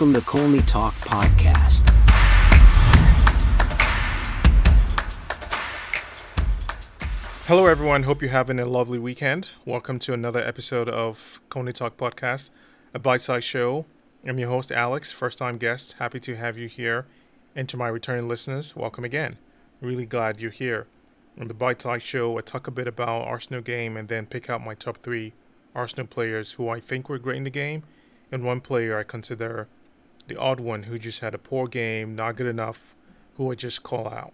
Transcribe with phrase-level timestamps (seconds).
[0.00, 1.90] Welcome to Colney Talk Podcast.
[7.46, 8.04] Hello, everyone.
[8.04, 9.50] Hope you're having a lovely weekend.
[9.66, 12.48] Welcome to another episode of Colney Talk Podcast,
[12.94, 13.84] a bite sized show.
[14.26, 15.96] I'm your host, Alex, first time guest.
[15.98, 17.04] Happy to have you here.
[17.54, 19.36] And to my returning listeners, welcome again.
[19.82, 20.86] Really glad you're here.
[21.38, 24.48] On the bite sized show, I talk a bit about Arsenal game and then pick
[24.48, 25.34] out my top three
[25.74, 27.82] Arsenal players who I think were great in the game,
[28.32, 29.68] and one player I consider
[30.30, 32.94] the odd one who just had a poor game, not good enough,
[33.36, 34.32] who I just call out.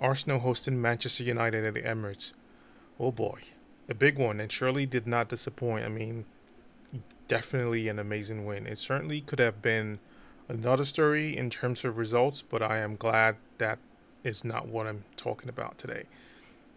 [0.00, 2.32] Arsenal hosting Manchester United at the Emirates.
[2.98, 3.40] Oh boy,
[3.88, 5.84] a big one, and surely did not disappoint.
[5.84, 6.24] I mean,
[7.28, 8.66] definitely an amazing win.
[8.66, 9.98] It certainly could have been
[10.48, 13.78] another story in terms of results, but I am glad that
[14.24, 16.04] is not what I'm talking about today.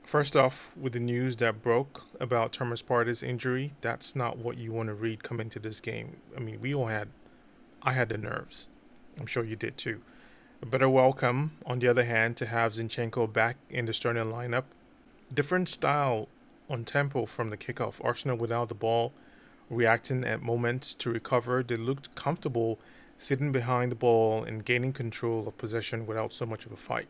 [0.04, 4.74] First off, with the news that broke about Thomas Partey's injury, that's not what you
[4.74, 6.18] want to read coming to this game.
[6.36, 7.08] I mean, we all had,
[7.86, 8.68] I had the nerves.
[9.20, 10.02] I'm sure you did too.
[10.62, 14.64] A better welcome, on the other hand, to have Zinchenko back in the starting lineup.
[15.32, 16.28] Different style
[16.68, 18.04] on tempo from the kickoff.
[18.04, 19.14] Arsenal without the ball,
[19.70, 21.62] reacting at moments to recover.
[21.62, 22.80] They looked comfortable
[23.20, 27.08] sitting behind the ball and gaining control of possession without so much of a fight.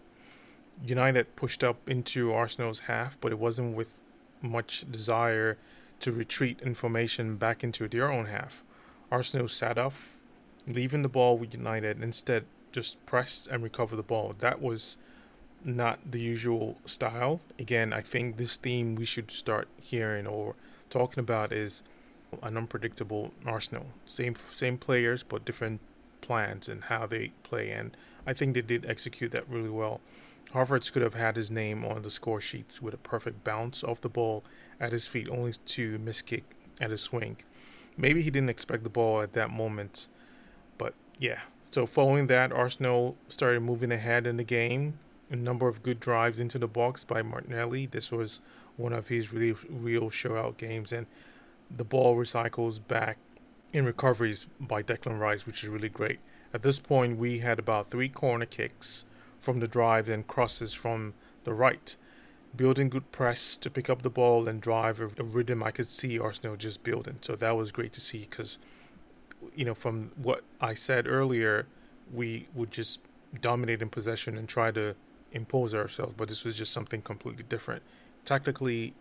[0.86, 4.04] United pushed up into Arsenal's half, but it wasn't with
[4.42, 5.58] much desire
[6.02, 8.62] to retreat in formation back into their own half.
[9.10, 10.20] Arsenal sat off,
[10.68, 14.36] leaving the ball with United, instead just pressed and recover the ball.
[14.40, 14.98] That was
[15.64, 17.42] not the usual style.
[17.58, 20.56] Again, I think this theme we should start hearing or
[20.90, 21.84] talking about is
[22.44, 23.88] an unpredictable Arsenal.
[24.06, 25.80] Same same players but different
[26.22, 27.96] plans and how they play and
[28.28, 30.02] I think they did execute that really well.
[30.54, 34.02] Havertz could have had his name on the score sheets with a perfect bounce off
[34.02, 34.44] the ball
[34.80, 36.44] at his feet, only to miss kick
[36.80, 37.38] at his swing.
[37.98, 40.08] Maybe he didn't expect the ball at that moment,
[41.20, 41.40] yeah.
[41.72, 45.00] So following that, Arsenal started moving ahead in the game.
[45.32, 47.88] A number of good drives into the box by Martinelli.
[47.88, 48.42] This was
[48.78, 51.08] one of his really real show-out games, and
[51.76, 53.18] the ball recycles back
[53.74, 56.20] in recoveries by Declan Rice, which is really great.
[56.54, 59.04] At this point, we had about three corner kicks
[59.40, 61.98] from the drive and crosses from the right.
[62.56, 65.88] Building good press to pick up the ball and drive a, a rhythm I could
[65.88, 67.18] see Arsenal just building.
[67.22, 68.60] So that was great to see because,
[69.56, 71.68] you know, from what I said earlier,
[72.14, 73.00] we would just
[73.42, 74.96] dominate in possession and try to
[75.32, 76.14] impose ourselves.
[76.16, 77.84] But this was just something completely different.
[78.24, 78.94] Tactically,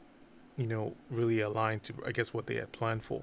[0.56, 3.22] you know, really aligned to, I guess, what they had planned for.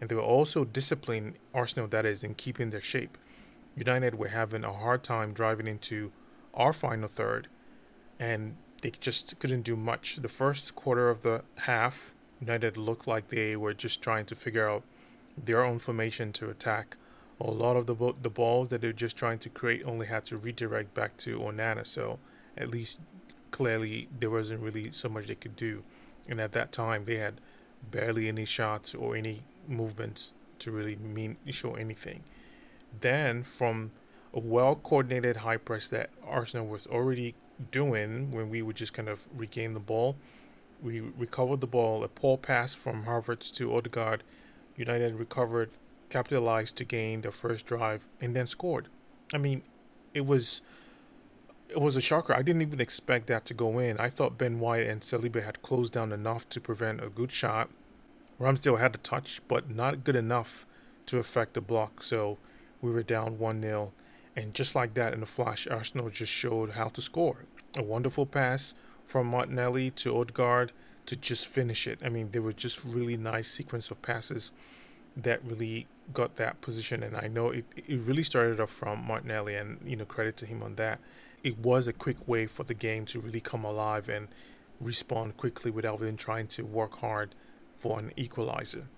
[0.00, 3.16] And they were also disciplined, Arsenal that is, in keeping their shape.
[3.76, 6.12] United were having a hard time driving into
[6.54, 7.48] our final third,
[8.18, 10.16] and they just couldn't do much.
[10.16, 14.68] The first quarter of the half, United looked like they were just trying to figure
[14.68, 14.82] out
[15.36, 16.96] their own formation to attack.
[17.40, 20.36] A lot of the the balls that they're just trying to create only had to
[20.36, 21.86] redirect back to Onana.
[21.86, 22.18] So
[22.56, 23.00] at least
[23.50, 25.82] clearly there wasn't really so much they could do.
[26.28, 27.40] And at that time, they had
[27.90, 32.22] barely any shots or any movements to really mean show anything.
[33.00, 33.92] Then from
[34.34, 37.34] a well coordinated high press that Arsenal was already
[37.70, 40.16] doing when we would just kind of regain the ball.
[40.82, 44.22] We recovered the ball, a poor pass from Havertz to Odegaard.
[44.76, 45.70] United recovered,
[46.08, 48.88] capitalized to gain the first drive, and then scored.
[49.34, 49.62] I mean,
[50.14, 50.60] it was
[51.68, 52.32] it was a shocker.
[52.32, 53.98] I didn't even expect that to go in.
[53.98, 57.70] I thought Ben White and Saliba had closed down enough to prevent a good shot.
[58.40, 60.66] Ramsdale had a touch, but not good enough
[61.06, 62.02] to affect the block.
[62.02, 62.38] So
[62.80, 63.92] we were down 1 0.
[64.36, 67.46] And just like that, in a flash, Arsenal just showed how to score.
[67.76, 68.74] A wonderful pass
[69.06, 70.72] from Martinelli to Odegaard
[71.06, 72.00] to just finish it.
[72.04, 74.52] I mean, there were just really nice sequence of passes
[75.16, 77.02] that really got that position.
[77.02, 80.46] And I know it, it really started off from Martinelli, and you know, credit to
[80.46, 81.00] him on that.
[81.42, 84.28] It was a quick way for the game to really come alive and
[84.80, 87.34] respond quickly without even trying to work hard
[87.78, 88.88] for an equalizer.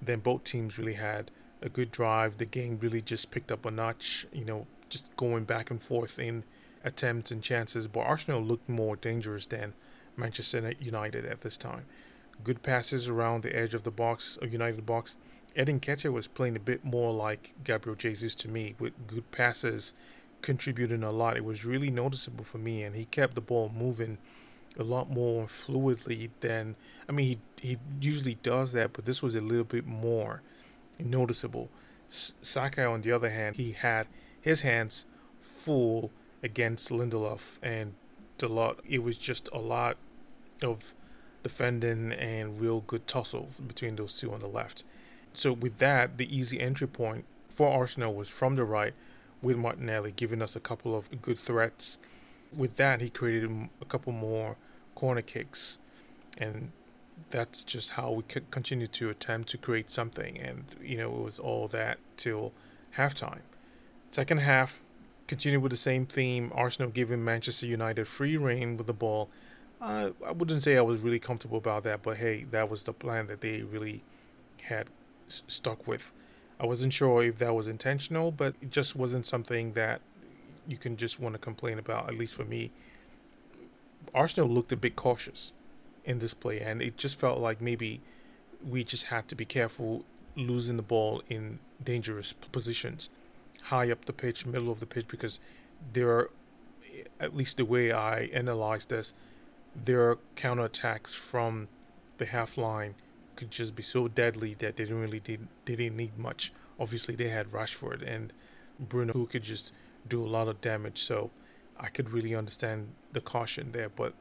[0.00, 1.30] Then both teams really had
[1.60, 2.38] a good drive.
[2.38, 4.26] The game really just picked up a notch.
[4.32, 6.44] You know, just going back and forth in
[6.84, 9.74] attempts and chances, but Arsenal looked more dangerous than
[10.18, 11.84] Manchester United at this time.
[12.44, 15.16] Good passes around the edge of the box, a United box.
[15.56, 19.94] Eddie Nketiah was playing a bit more like Gabriel Jesus to me, with good passes
[20.42, 21.36] contributing a lot.
[21.36, 24.18] It was really noticeable for me, and he kept the ball moving
[24.78, 26.76] a lot more fluidly than
[27.08, 30.42] I mean he he usually does that, but this was a little bit more
[31.00, 31.68] noticeable.
[32.10, 34.06] Saka, on the other hand, he had
[34.40, 35.04] his hands
[35.40, 36.10] full
[36.42, 37.94] against Lindelof and
[38.38, 38.78] Dalot.
[38.88, 39.96] It was just a lot
[40.62, 40.92] of
[41.42, 44.84] defending and real good tussles between those two on the left.
[45.32, 48.94] So with that, the easy entry point for Arsenal was from the right
[49.42, 51.98] with Martinelli giving us a couple of good threats.
[52.56, 54.56] With that, he created a couple more
[54.94, 55.78] corner kicks,
[56.38, 56.72] and
[57.30, 60.38] that's just how we could continue to attempt to create something.
[60.38, 62.52] And you know, it was all that till
[62.96, 63.42] halftime.
[64.10, 64.82] Second half,
[65.26, 66.50] continued with the same theme.
[66.54, 69.28] Arsenal giving Manchester United free reign with the ball.
[69.80, 72.92] Uh, I wouldn't say I was really comfortable about that, but hey, that was the
[72.92, 74.02] plan that they really
[74.62, 74.88] had
[75.28, 76.12] s- stuck with.
[76.58, 80.00] I wasn't sure if that was intentional, but it just wasn't something that
[80.66, 82.72] you can just want to complain about, at least for me.
[84.12, 85.52] Arsenal looked a bit cautious
[86.04, 88.00] in this play, and it just felt like maybe
[88.66, 90.04] we just had to be careful
[90.34, 93.10] losing the ball in dangerous positions,
[93.64, 95.38] high up the pitch, middle of the pitch, because
[95.92, 96.30] there are,
[97.20, 99.14] at least the way I analyze this,
[99.84, 101.68] there are counterattacks from
[102.18, 102.94] the half line
[103.36, 106.52] could just be so deadly that they didn't really did they didn't need much.
[106.80, 108.32] Obviously, they had Rashford and
[108.80, 109.72] Bruno who could just
[110.08, 110.98] do a lot of damage.
[110.98, 111.30] So
[111.78, 113.88] I could really understand the caution there.
[113.88, 114.14] But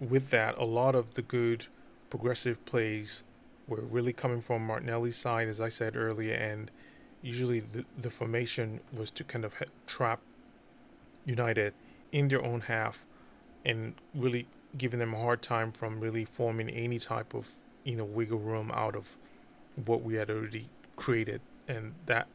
[0.00, 1.66] with that, a lot of the good
[2.10, 3.24] progressive plays
[3.68, 6.70] were really coming from Martinelli's side, as I said earlier, and
[7.22, 9.54] usually the, the formation was to kind of
[9.86, 10.20] trap
[11.24, 11.72] United
[12.10, 13.06] in their own half
[13.64, 14.46] and really
[14.76, 18.70] giving them a hard time from really forming any type of you know wiggle room
[18.72, 19.16] out of
[19.84, 22.26] what we had already created, and that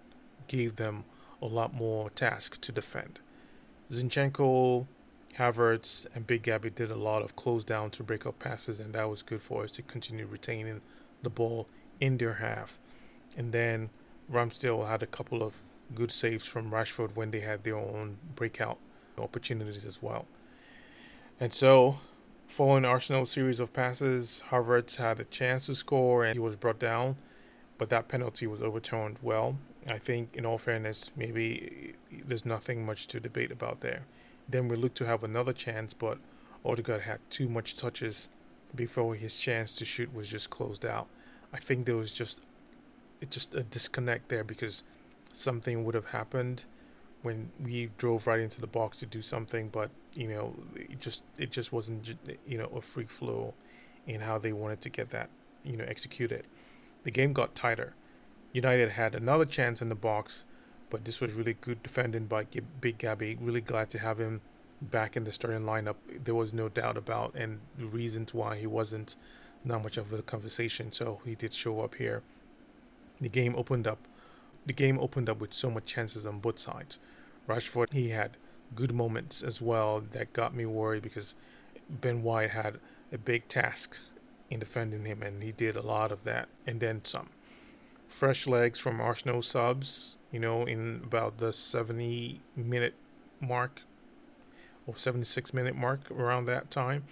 [0.48, 1.04] gave them
[1.42, 3.20] a lot more task to defend.
[3.92, 4.88] Zinchenko,
[5.38, 8.94] Havertz, and Big Gabby did a lot of close down to break up passes, and
[8.94, 10.82] that was good for us to continue retaining
[11.22, 11.68] the ball
[12.00, 12.80] in their half.
[13.36, 13.90] And then
[14.32, 15.62] Ramsdale had a couple of
[15.94, 18.78] good saves from Rashford when they had their own breakout
[19.18, 20.26] opportunities as well.
[21.40, 22.00] And so
[22.48, 26.80] Following Arsenal's series of passes, Havertz had a chance to score and he was brought
[26.80, 27.18] down,
[27.78, 29.58] but that penalty was overturned well.
[29.90, 34.04] I think, in all fairness, maybe there's nothing much to debate about there.
[34.50, 36.18] Then we looked to have another chance, but
[36.66, 38.30] Odegaard had too much touches
[38.74, 41.08] before his chance to shoot was just closed out.
[41.54, 42.42] I think there was just
[43.30, 44.84] just a disconnect there because
[45.34, 46.66] something would have happened
[47.22, 51.24] when we drove right into the box to do something, but you know, it just
[51.38, 52.16] it just wasn't
[52.48, 53.54] you know a free flow
[54.06, 55.30] in how they wanted to get that
[55.64, 56.48] you know executed.
[57.04, 57.94] The game got tighter.
[58.54, 60.46] United had another chance in the box,
[60.90, 62.46] but this was really good defending by
[62.82, 63.38] Big Gabby.
[63.40, 64.42] Really glad to have him
[64.82, 65.96] back in the starting lineup.
[66.24, 69.16] There was no doubt about and reasons why he wasn't
[69.64, 70.92] not much of a conversation.
[70.92, 72.24] So he did show up here.
[73.20, 74.00] The game opened up
[74.68, 77.00] the game opened up with so much chances on both sides.
[77.48, 78.38] Rashford, he had
[78.76, 81.36] good moments as well that got me worried because
[81.90, 82.80] Ben White had
[83.12, 83.98] a big task
[84.50, 87.30] in defending him, and he did a lot of that and then some.
[88.10, 92.94] Fresh legs from Arsenal subs, you know, in about the 70 minute
[93.40, 93.84] mark
[94.86, 97.06] or 76 minute mark around that time,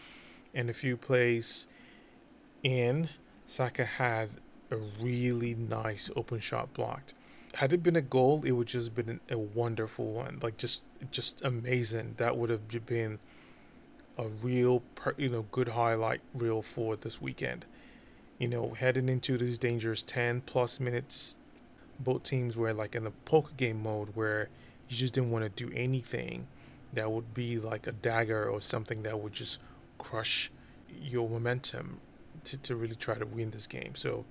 [0.54, 1.68] and a few plays
[2.64, 3.10] in.
[3.46, 4.32] Saka had
[4.72, 7.14] a really nice open shot blocked
[7.56, 10.40] had it been a goal, it would just have been a wonderful one.
[10.42, 12.16] Like just just amazing.
[12.18, 13.20] That would have been
[14.18, 14.84] a real,
[15.18, 17.66] you know, good highlight reel for this weekend.
[18.38, 21.38] You know, heading into these dangerous ten plus minutes,
[22.00, 24.50] both teams were like in a poker game mode where
[24.90, 26.48] you just didn't want to do anything
[26.94, 29.60] that would be like a dagger or something that would just
[29.98, 30.52] crush
[31.02, 32.00] your momentum
[32.44, 33.96] to, to really try to win this game.
[33.96, 34.26] So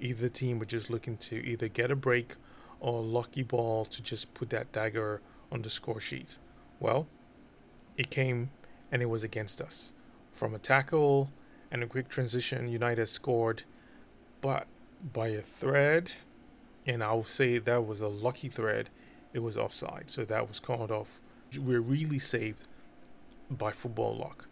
[0.00, 2.36] either team were just looking to either get a break
[2.80, 5.20] or lucky ball to just put that dagger
[5.50, 6.38] on the score sheet.
[6.80, 7.06] Well,
[7.96, 8.50] it came
[8.92, 9.92] and it was against us.
[10.32, 11.30] From a tackle
[11.70, 13.62] and a quick transition, United scored,
[14.40, 14.66] but
[15.12, 16.12] by a thread,
[16.86, 18.90] and I'll say that was a lucky thread,
[19.32, 20.04] it was offside.
[20.06, 21.20] So that was called off.
[21.56, 22.66] We're really saved
[23.50, 24.46] by football luck.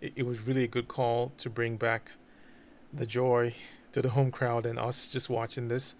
[0.00, 2.12] It, it was really a good call to bring back
[2.92, 3.54] the joy
[3.92, 5.94] to the home crowd and us just watching this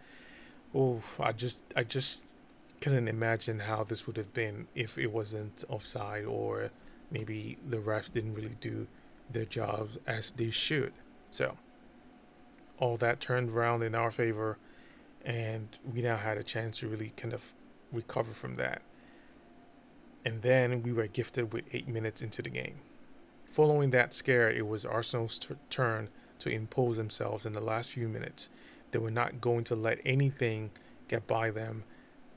[0.74, 2.34] oh, I just I just
[2.80, 6.70] couldn't imagine how this would have been if it wasn't offside or
[7.10, 8.86] maybe the refs didn't really do
[9.30, 10.92] their jobs as they should.
[11.30, 11.56] So
[12.78, 14.56] all that turned around in our favor
[15.24, 17.52] and we now had a chance to really kind of
[17.92, 18.80] recover from that.
[20.24, 22.80] And then we were gifted with eight minutes into the game.
[23.44, 26.08] Following that scare, it was Arsenal's t- turn
[26.38, 28.48] to impose themselves in the last few minutes
[28.90, 30.70] they were not going to let anything
[31.08, 31.84] get by them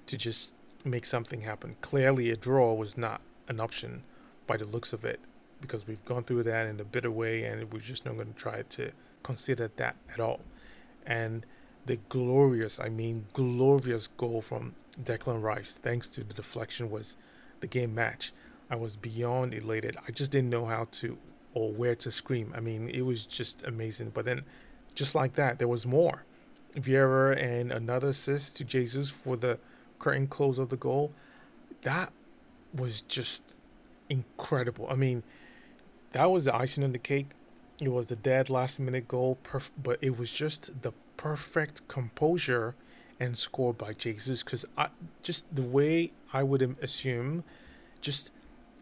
[0.06, 0.54] to just
[0.86, 1.76] make something happen.
[1.82, 4.04] Clearly, a draw was not an option
[4.48, 5.20] by the looks of it
[5.62, 8.34] because we've gone through that in a bitter way and we're just not going to
[8.34, 8.92] try to
[9.24, 10.42] consider that at all.
[11.06, 11.46] And
[11.86, 17.18] the glorious, I mean, glorious goal from Declan Rice, thanks to the deflection, was
[17.62, 18.34] the game match.
[18.70, 19.98] I was beyond elated.
[20.08, 21.18] I just didn't know how to
[21.54, 22.54] or where to scream.
[22.56, 24.12] I mean, it was just amazing.
[24.14, 24.44] But then,
[24.96, 26.24] just like that, there was more.
[26.76, 29.60] Vieira and another assist to Jesus for the
[30.00, 31.12] curtain close of the goal.
[31.82, 32.12] That
[32.74, 33.60] was just
[34.10, 34.88] incredible.
[34.90, 35.24] I mean,
[36.12, 37.28] that was the icing on the cake.
[37.82, 42.76] It was the dead last minute goal, perf- but it was just the perfect composure
[43.20, 44.44] and score by Jesus.
[44.44, 44.88] Because I
[45.22, 47.44] just the way I would assume,
[48.02, 48.32] just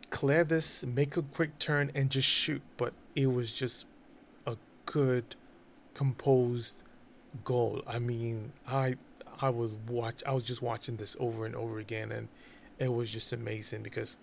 [0.10, 2.62] clear this, make a quick turn, and just shoot.
[2.78, 3.86] But it was just
[4.46, 5.36] a good,
[5.94, 6.84] composed
[7.44, 7.82] goal.
[7.88, 8.96] I mean, I
[9.42, 12.28] I was watch I was just watching this over and over again, and
[12.80, 14.18] it was just amazing because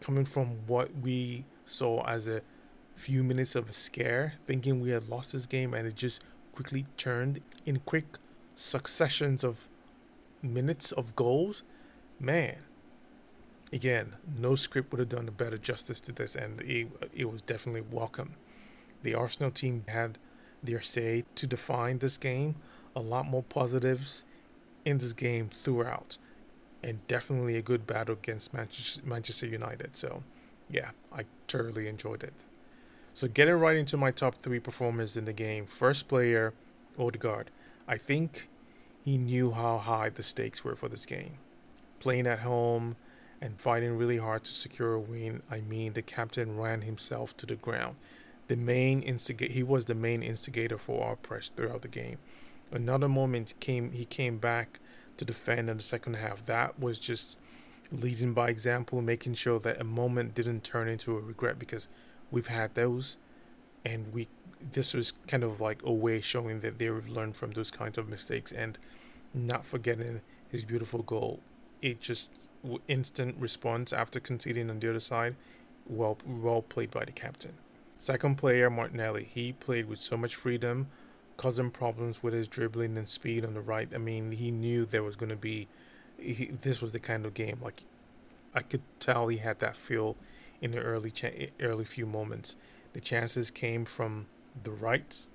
[0.00, 2.42] coming from what we saw as a
[2.96, 6.86] few minutes of a scare, thinking we had lost this game, and it just quickly
[6.96, 8.18] turned in quick
[8.54, 9.68] successions of
[10.42, 11.62] minutes of goals.
[12.20, 12.58] Man,
[13.72, 17.42] again, no script would have done a better justice to this, and it, it was
[17.42, 18.34] definitely welcome.
[19.02, 20.18] The Arsenal team had
[20.64, 22.56] their say to define this game,
[22.96, 24.24] a lot more positives
[24.84, 26.18] in this game throughout,
[26.82, 29.96] and definitely a good battle against Manchester United.
[29.96, 30.22] So,
[30.70, 32.34] yeah, I thoroughly enjoyed it.
[33.12, 35.66] So, getting right into my top three performers in the game.
[35.66, 36.52] First player,
[36.98, 37.50] Odegaard.
[37.86, 38.48] I think
[39.04, 41.38] he knew how high the stakes were for this game.
[42.00, 42.96] Playing at home
[43.40, 47.46] and fighting really hard to secure a win, I mean, the captain ran himself to
[47.46, 47.96] the ground.
[48.48, 52.18] The main instigate he was the main instigator for our press throughout the game.
[52.70, 54.80] Another moment came he came back
[55.16, 56.44] to defend in the second half.
[56.46, 57.38] That was just
[57.92, 61.88] leading by example, making sure that a moment didn't turn into a regret because
[62.30, 63.16] we've had those
[63.84, 64.28] and we
[64.72, 68.08] this was kind of like a way showing that they've learned from those kinds of
[68.08, 68.78] mistakes and
[69.34, 71.40] not forgetting his beautiful goal.
[71.82, 72.52] It just
[72.88, 75.36] instant response after conceding on the other side.
[75.86, 77.52] Well, well played by the captain.
[77.96, 79.24] Second player Martinelli.
[79.24, 80.88] He played with so much freedom,
[81.36, 83.88] causing problems with his dribbling and speed on the right.
[83.94, 85.68] I mean, he knew there was going to be.
[86.18, 87.84] He, this was the kind of game like
[88.54, 90.16] I could tell he had that feel
[90.60, 92.56] in the early cha- early few moments.
[92.92, 94.26] The chances came from
[94.62, 95.30] the rights,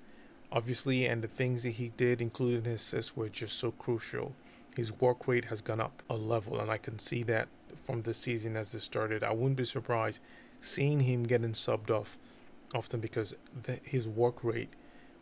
[0.50, 4.34] obviously, and the things that he did, including his assists, were just so crucial.
[4.76, 8.14] His work rate has gone up a level, and I can see that from the
[8.14, 9.22] season as it started.
[9.22, 10.20] I wouldn't be surprised
[10.60, 12.18] seeing him getting subbed off
[12.74, 14.70] often because the, his work rate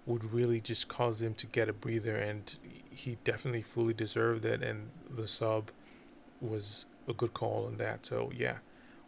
[0.07, 2.59] would really just cause him to get a breather, and
[2.91, 4.63] he definitely fully deserved it.
[4.63, 5.71] And the sub
[6.41, 8.07] was a good call on that.
[8.07, 8.59] So yeah,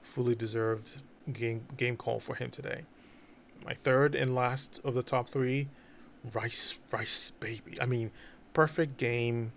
[0.02, 0.96] fully deserved
[1.32, 2.84] game game call for him today
[3.64, 5.68] my third and last of the top three,
[6.32, 7.80] Rice, Rice, baby.
[7.80, 8.10] I mean,
[8.52, 9.52] perfect game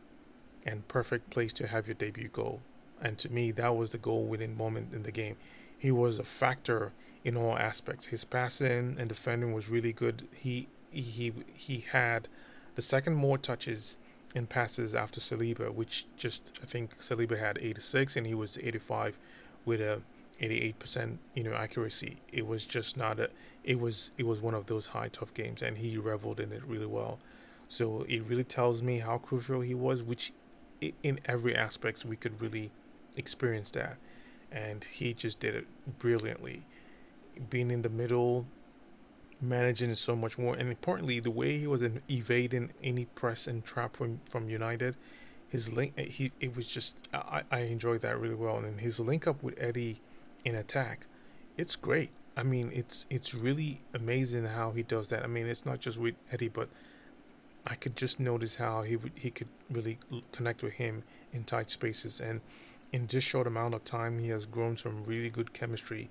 [0.66, 2.62] and perfect place to have your debut goal.
[3.02, 5.38] And to me, that was the goal winning moment in the game.
[5.78, 8.08] He was a factor in all aspects.
[8.08, 10.27] His passing and defending was really good.
[10.34, 12.27] He he he had
[12.75, 13.98] the second more touches
[14.36, 19.18] and passes after Saliba, which just I think Saliba had 86 and he was 85
[19.65, 20.01] with a
[20.42, 23.30] 88% you know accuracy it was just not a
[23.63, 26.63] it was it was one of those high tough games and he reveled in it
[26.65, 27.20] really well
[27.68, 30.34] so it really tells me how crucial he was which
[31.03, 32.72] in every aspect we could really
[33.15, 33.98] experience that
[34.51, 35.68] and he just did it
[36.00, 36.63] brilliantly
[37.50, 38.46] being in the middle
[39.42, 43.96] managing so much more and importantly the way he was evading any press and trap
[43.96, 44.96] from from united
[45.50, 49.00] his link eh, he it was just i i enjoyed that really well and his
[49.00, 50.00] link up with eddie
[50.44, 51.06] in attack,
[51.58, 52.12] it's great.
[52.36, 55.24] I mean, it's it's really amazing how he does that.
[55.24, 56.70] I mean, it's not just with Eddie, but
[57.66, 60.00] I could just notice how he would he could really
[60.32, 62.42] connect with him in tight spaces, and
[62.92, 66.10] in this short amount of time, he has grown some really good chemistry,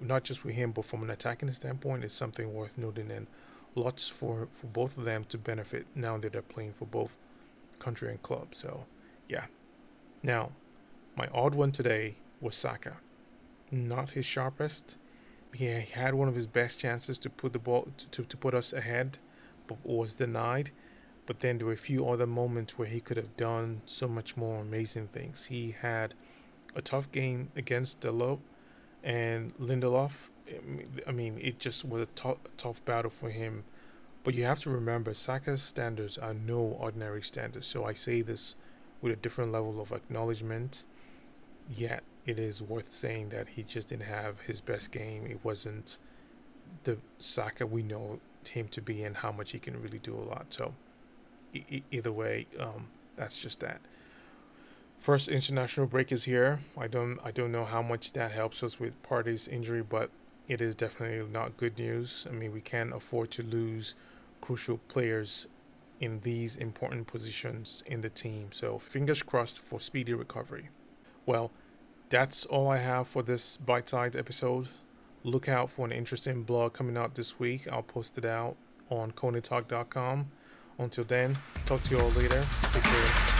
[0.00, 3.26] not just with him, but from an attacking standpoint, it's something worth noting, and
[3.74, 7.18] lots for for both of them to benefit now that they're playing for both
[7.78, 8.54] country and club.
[8.54, 8.86] So,
[9.28, 9.46] yeah.
[10.22, 10.52] Now,
[11.16, 12.96] my odd one today was Saka
[13.70, 14.96] not his sharpest.
[15.52, 18.72] He had one of his best chances to put the ball to, to put us
[18.72, 19.18] ahead,
[19.66, 20.70] but was denied.
[21.24, 24.36] But then there were a few other moments where he could have done so much
[24.36, 25.46] more amazing things.
[25.46, 26.14] He had
[26.74, 28.40] a tough game against Dalot
[29.02, 30.30] and Lindelof.
[31.06, 33.64] I mean, it just was a tough, tough battle for him.
[34.24, 37.66] But you have to remember, Saka's standards are no ordinary standards.
[37.66, 38.56] So I say this
[39.00, 40.84] with a different level of acknowledgement.
[41.70, 45.26] Yet it is worth saying that he just didn't have his best game.
[45.26, 45.98] It wasn't
[46.84, 50.22] the Saka we know him to be and how much he can really do a
[50.22, 50.46] lot.
[50.50, 50.74] So,
[51.90, 53.80] either way, um, that's just that.
[54.98, 56.60] First international break is here.
[56.76, 60.10] I don't I don't know how much that helps us with Partey's injury, but
[60.48, 62.26] it is definitely not good news.
[62.28, 63.94] I mean, we can't afford to lose
[64.40, 65.46] crucial players
[66.00, 68.48] in these important positions in the team.
[68.52, 70.68] So fingers crossed for speedy recovery.
[71.24, 71.50] Well,
[72.08, 74.68] that's all I have for this bite-sized episode.
[75.24, 77.66] Look out for an interesting blog coming out this week.
[77.72, 78.56] I'll post it out
[78.90, 80.30] on ColneyTalk.com.
[80.78, 82.44] Until then, talk to you all later.
[82.72, 83.35] Take care.